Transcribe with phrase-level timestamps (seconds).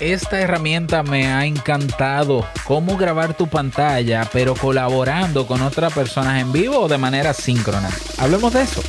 [0.00, 2.46] esta herramienta me ha encantado.
[2.64, 7.90] Cómo grabar tu pantalla, pero colaborando con otras personas en vivo o de manera síncrona.
[8.18, 8.80] Hablemos de eso.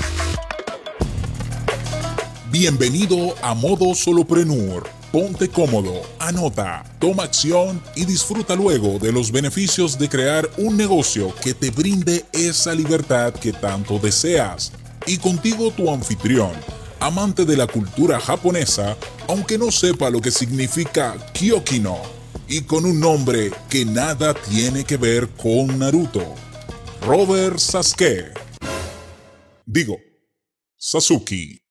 [2.51, 4.87] Bienvenido a Modo Soloprenur.
[5.11, 11.33] Ponte cómodo, anota, toma acción y disfruta luego de los beneficios de crear un negocio
[11.41, 14.71] que te brinde esa libertad que tanto deseas.
[15.07, 16.51] Y contigo tu anfitrión
[16.99, 18.97] amante de la cultura japonesa,
[19.29, 21.99] aunque no sepa lo que significa Kyokino,
[22.47, 26.33] y con un nombre que nada tiene que ver con Naruto.
[27.05, 28.33] Robert Sasuke.
[29.67, 29.97] Digo,
[30.77, 31.61] Sasuke.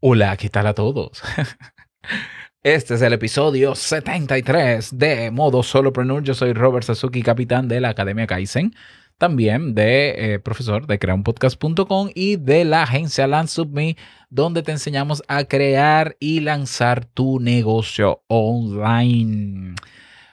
[0.00, 1.22] Hola, ¿qué tal a todos?
[2.62, 6.24] Este es el episodio 73 de Modo Solopreneur.
[6.24, 8.74] Yo soy Robert Sasuke, capitán de la Academia Kaizen
[9.18, 13.96] también de eh, profesor de creaunpodcast.com y de la agencia LandSubMe,
[14.30, 19.74] donde te enseñamos a crear y lanzar tu negocio online.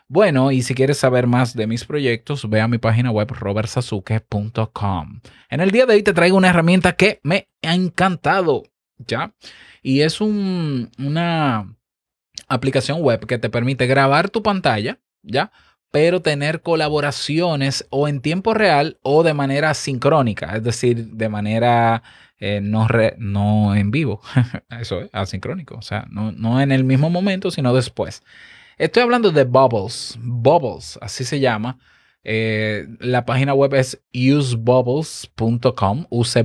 [0.07, 5.22] Bueno, y si quieres saber más de mis proyectos, ve a mi página web robertsazuke.com.
[5.50, 8.63] En el día de hoy te traigo una herramienta que me ha encantado,
[8.97, 9.33] ¿ya?
[9.81, 11.75] Y es una
[12.47, 15.52] aplicación web que te permite grabar tu pantalla, ¿ya?
[15.94, 22.02] Pero tener colaboraciones o en tiempo real o de manera sincrónica, es decir, de manera
[22.39, 22.88] eh, no,
[23.19, 24.19] no en vivo.
[24.81, 28.23] Eso es asincrónico, o sea, no, en el mismo momento, sino después.
[28.80, 31.77] Estoy hablando de Bubbles, Bubbles, así se llama.
[32.23, 36.44] Eh, la página web es usebubbles.com, use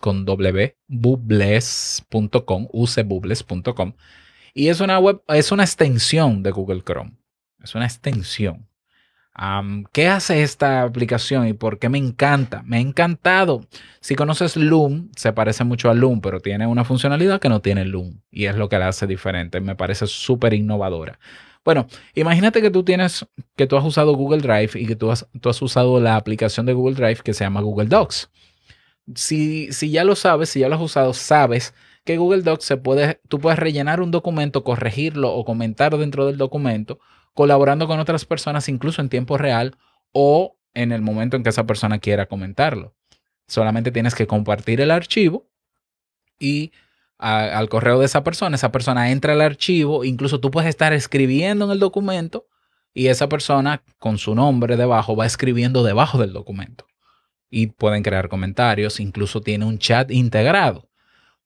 [0.00, 3.92] con w, bubbles.com, usebubbles.com.
[4.52, 7.12] Y es una web, es una extensión de Google Chrome.
[7.62, 8.69] Es una extensión.
[9.92, 12.62] ¿Qué hace esta aplicación y por qué me encanta?
[12.64, 13.62] Me ha encantado.
[14.00, 17.84] Si conoces Loom, se parece mucho a Loom, pero tiene una funcionalidad que no tiene
[17.84, 19.60] Loom y es lo que la hace diferente.
[19.60, 21.18] Me parece súper innovadora.
[21.64, 23.26] Bueno, imagínate que tú tienes,
[23.56, 26.66] que tú has usado Google Drive y que tú has, tú has usado la aplicación
[26.66, 28.30] de Google Drive que se llama Google Docs.
[29.14, 31.74] Si, si ya lo sabes, si ya lo has usado, sabes
[32.04, 36.38] que Google Docs se puede, tú puedes rellenar un documento, corregirlo o comentar dentro del
[36.38, 36.98] documento
[37.34, 39.76] colaborando con otras personas incluso en tiempo real
[40.12, 42.94] o en el momento en que esa persona quiera comentarlo.
[43.46, 45.48] Solamente tienes que compartir el archivo
[46.38, 46.72] y
[47.18, 51.66] al correo de esa persona, esa persona entra al archivo, incluso tú puedes estar escribiendo
[51.66, 52.46] en el documento
[52.94, 56.86] y esa persona con su nombre debajo va escribiendo debajo del documento.
[57.50, 60.89] Y pueden crear comentarios, incluso tiene un chat integrado.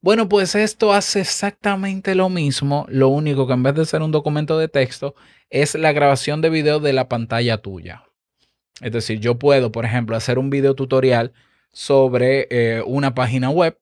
[0.04, 4.12] Bueno, pues esto hace exactamente lo mismo, lo único que en vez de ser un
[4.12, 5.14] documento de texto,
[5.48, 8.04] es la grabación de video de la pantalla tuya.
[8.82, 11.32] Es decir, yo puedo, por ejemplo, hacer un video tutorial
[11.72, 13.80] sobre eh, una página web.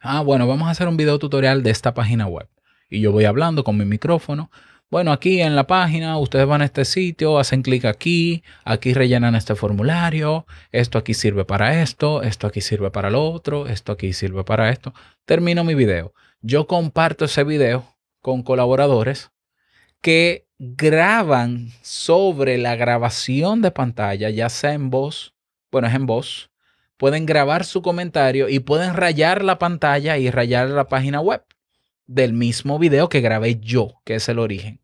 [0.00, 2.48] Ah, bueno, vamos a hacer un video tutorial de esta página web.
[2.88, 4.50] Y yo voy hablando con mi micrófono.
[4.90, 9.36] Bueno, aquí en la página ustedes van a este sitio, hacen clic aquí, aquí rellenan
[9.36, 14.12] este formulario, esto aquí sirve para esto, esto aquí sirve para lo otro, esto aquí
[14.12, 14.92] sirve para esto.
[15.26, 16.12] Termino mi video.
[16.40, 17.84] Yo comparto ese video
[18.20, 19.30] con colaboradores
[20.00, 25.34] que graban sobre la grabación de pantalla, ya sea en voz,
[25.70, 26.50] bueno, es en voz,
[26.96, 31.44] pueden grabar su comentario y pueden rayar la pantalla y rayar la página web
[32.10, 34.80] del mismo video que grabé yo, que es el origen.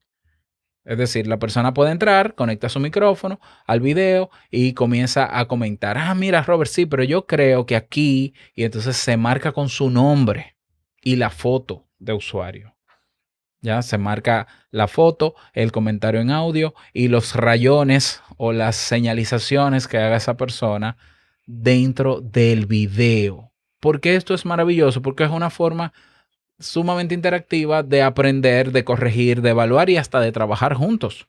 [0.84, 5.98] Es decir, la persona puede entrar, conecta su micrófono al video y comienza a comentar,
[5.98, 9.91] ah, mira, Robert, sí, pero yo creo que aquí, y entonces se marca con su
[9.91, 10.56] nombre
[11.03, 12.76] y la foto de usuario.
[13.60, 19.88] Ya se marca la foto, el comentario en audio y los rayones o las señalizaciones
[19.88, 20.97] que haga esa persona
[21.44, 23.53] dentro del video.
[23.81, 25.03] ¿Por qué esto es maravilloso?
[25.03, 25.92] Porque es una forma
[26.59, 31.28] sumamente interactiva de aprender, de corregir, de evaluar y hasta de trabajar juntos.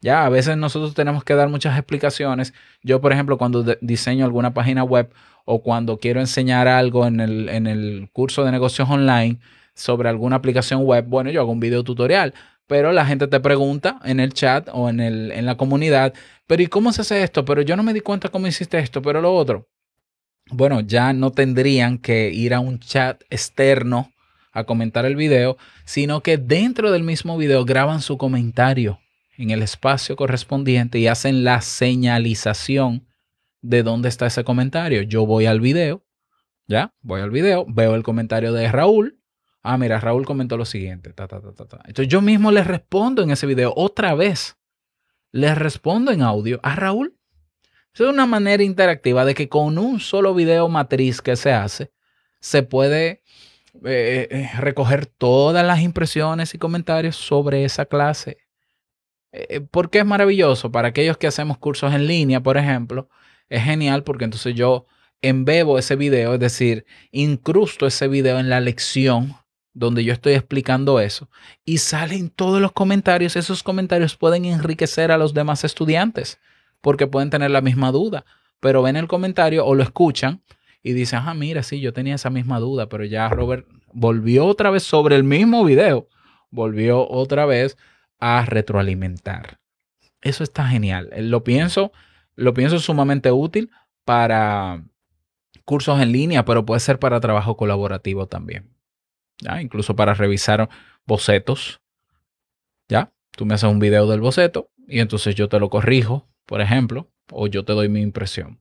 [0.00, 2.52] Ya, a veces nosotros tenemos que dar muchas explicaciones.
[2.82, 5.12] Yo, por ejemplo, cuando diseño alguna página web
[5.44, 9.38] o cuando quiero enseñar algo en el, en el curso de negocios online
[9.74, 12.34] sobre alguna aplicación web, bueno, yo hago un video tutorial,
[12.66, 16.14] pero la gente te pregunta en el chat o en, el, en la comunidad,
[16.48, 17.44] pero ¿y cómo se hace esto?
[17.44, 19.68] Pero yo no me di cuenta cómo hiciste esto, pero lo otro.
[20.50, 24.10] Bueno, ya no tendrían que ir a un chat externo
[24.52, 29.00] a comentar el video, sino que dentro del mismo video graban su comentario
[29.36, 33.06] en el espacio correspondiente y hacen la señalización
[33.62, 35.02] de dónde está ese comentario.
[35.02, 36.04] Yo voy al video,
[36.66, 39.18] ya, voy al video, veo el comentario de Raúl.
[39.62, 41.12] Ah, mira, Raúl comentó lo siguiente.
[41.12, 44.56] Ta, ta, ta, Entonces yo mismo le respondo en ese video otra vez.
[45.30, 47.16] Le respondo en audio a Raúl.
[47.94, 51.92] Es una manera interactiva de que con un solo video matriz que se hace,
[52.40, 53.22] se puede
[53.84, 58.38] eh, eh, recoger todas las impresiones y comentarios sobre esa clase.
[59.32, 60.70] Eh, ¿Por qué es maravilloso?
[60.70, 63.08] Para aquellos que hacemos cursos en línea, por ejemplo,
[63.48, 64.86] es genial porque entonces yo
[65.22, 69.36] embebo ese video, es decir, incrusto ese video en la lección
[69.72, 71.30] donde yo estoy explicando eso
[71.64, 73.36] y salen todos los comentarios.
[73.36, 76.38] Esos comentarios pueden enriquecer a los demás estudiantes
[76.82, 78.26] porque pueden tener la misma duda,
[78.60, 80.42] pero ven el comentario o lo escuchan
[80.82, 84.70] y dicen, ah, mira, sí, yo tenía esa misma duda, pero ya Robert volvió otra
[84.70, 86.08] vez sobre el mismo video,
[86.50, 87.76] volvió otra vez
[88.18, 89.58] a retroalimentar.
[90.20, 91.10] Eso está genial.
[91.12, 91.92] Eh, lo pienso,
[92.34, 93.70] lo pienso sumamente útil
[94.04, 94.84] para
[95.64, 98.70] cursos en línea, pero puede ser para trabajo colaborativo también.
[99.40, 99.60] ¿Ya?
[99.60, 100.68] Incluso para revisar
[101.06, 101.80] bocetos.
[102.88, 103.12] ¿Ya?
[103.32, 107.08] Tú me haces un video del boceto y entonces yo te lo corrijo, por ejemplo,
[107.30, 108.60] o yo te doy mi impresión.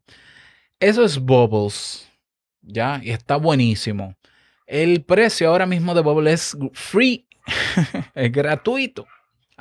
[0.79, 2.10] Eso es Bubbles.
[2.61, 2.99] ¿Ya?
[3.03, 4.15] Y está buenísimo.
[4.67, 7.25] El precio ahora mismo de Bubble es free,
[8.15, 9.05] es gratuito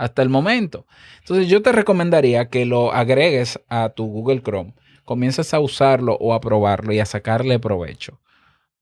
[0.00, 0.87] hasta el momento.
[1.19, 4.75] Entonces yo te recomendaría que lo agregues a tu Google Chrome,
[5.05, 8.19] comiences a usarlo o a probarlo y a sacarle provecho.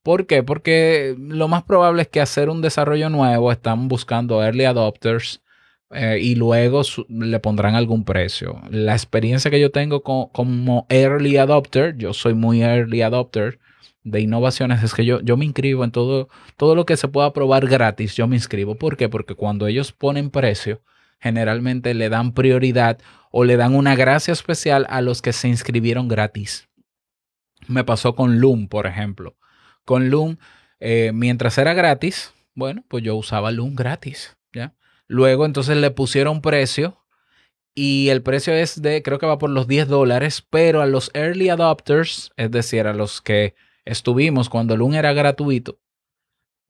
[0.02, 0.42] ¿Por qué?
[0.42, 5.42] Porque lo más probable es que hacer un desarrollo nuevo están buscando early adopters
[5.90, 8.60] eh, y luego le pondrán algún precio.
[8.70, 13.58] La experiencia que yo tengo como early adopter, yo soy muy early adopter,
[14.10, 17.32] de innovaciones es que yo, yo me inscribo en todo, todo lo que se pueda
[17.32, 18.76] probar gratis, yo me inscribo.
[18.76, 19.08] ¿Por qué?
[19.08, 20.82] Porque cuando ellos ponen precio,
[21.20, 22.99] generalmente le dan prioridad
[23.31, 26.69] o le dan una gracia especial a los que se inscribieron gratis.
[27.66, 29.37] Me pasó con Loom, por ejemplo.
[29.84, 30.38] Con Loom,
[30.81, 34.75] eh, mientras era gratis, bueno, pues yo usaba Loom gratis, ¿ya?
[35.06, 37.04] Luego entonces le pusieron precio
[37.75, 41.11] y el precio es de, creo que va por los 10 dólares, pero a los
[41.14, 43.54] early adopters, es decir, a los que
[43.88, 45.79] estuvimos cuando Loom era gratuito,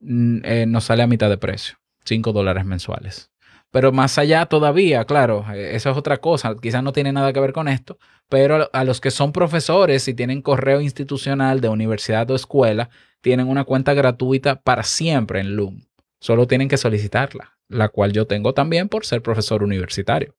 [0.01, 3.31] eh, nos sale a mitad de precio, 5 dólares mensuales.
[3.71, 7.39] Pero más allá todavía, claro, eh, eso es otra cosa, quizás no tiene nada que
[7.39, 7.99] ver con esto,
[8.29, 12.89] pero a los que son profesores y tienen correo institucional de universidad o escuela,
[13.21, 15.81] tienen una cuenta gratuita para siempre en Loom.
[16.21, 20.35] Solo tienen que solicitarla, la cual yo tengo también por ser profesor universitario.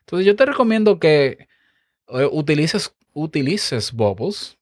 [0.00, 1.48] Entonces yo te recomiendo que
[2.08, 4.58] eh, utilices, utilices Bubbles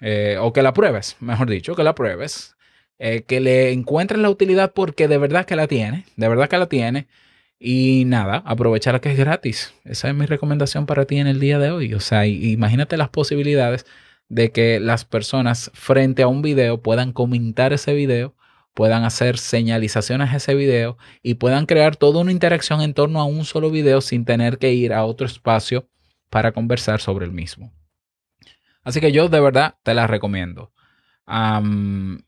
[0.00, 2.56] eh, o que la pruebes, mejor dicho, que la pruebes,
[2.98, 6.58] eh, que le encuentres la utilidad porque de verdad que la tiene, de verdad que
[6.58, 7.06] la tiene.
[7.58, 9.74] Y nada, aprovechar que es gratis.
[9.84, 11.94] Esa es mi recomendación para ti en el día de hoy.
[11.94, 13.86] O sea, imagínate las posibilidades
[14.28, 18.34] de que las personas frente a un video puedan comentar ese video,
[18.74, 23.24] puedan hacer señalizaciones a ese video y puedan crear toda una interacción en torno a
[23.24, 25.88] un solo video sin tener que ir a otro espacio
[26.30, 27.72] para conversar sobre el mismo.
[28.86, 30.72] Así que yo de verdad te la recomiendo.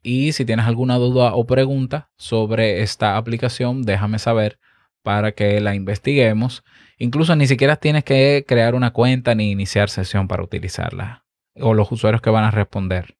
[0.02, 4.58] y si tienes alguna duda o pregunta sobre esta aplicación, déjame saber
[5.04, 6.64] para que la investiguemos.
[6.98, 11.24] Incluso ni siquiera tienes que crear una cuenta ni iniciar sesión para utilizarla.
[11.54, 13.16] O los usuarios que van a responder.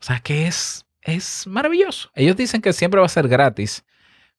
[0.00, 2.10] O sea que es, es maravilloso.
[2.14, 3.84] Ellos dicen que siempre va a ser gratis.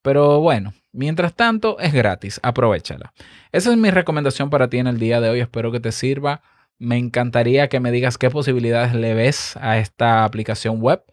[0.02, 2.40] Pero bueno, mientras tanto es gratis.
[2.42, 3.14] Aprovechala.
[3.52, 5.42] Esa es mi recomendación para ti en el día de hoy.
[5.42, 6.42] Espero que te sirva.
[6.82, 11.04] Me encantaría que me digas qué posibilidades le ves a esta aplicación web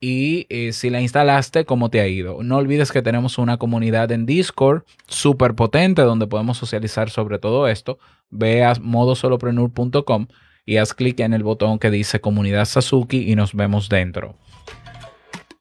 [0.00, 2.42] y eh, si la instalaste, cómo te ha ido.
[2.42, 7.68] No olvides que tenemos una comunidad en Discord súper potente donde podemos socializar sobre todo
[7.68, 7.98] esto.
[8.30, 10.28] Ve a modosoloprenur.com
[10.64, 14.38] y haz clic en el botón que dice comunidad Sasuki y nos vemos dentro.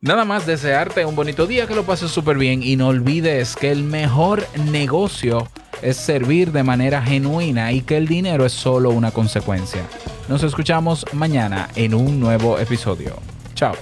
[0.03, 3.71] Nada más desearte un bonito día, que lo pases súper bien y no olvides que
[3.71, 5.47] el mejor negocio
[5.83, 9.83] es servir de manera genuina y que el dinero es solo una consecuencia.
[10.27, 13.13] Nos escuchamos mañana en un nuevo episodio.
[13.53, 13.75] Chao.